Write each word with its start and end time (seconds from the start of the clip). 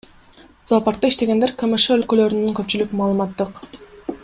Зоопаркта 0.71 1.11
иштегендер, 1.13 1.53
КМШ 1.59 1.85
өлкөлөрүнүн 1.97 2.57
көпчүлүк 2.61 2.97
маалыматтык 3.03 3.63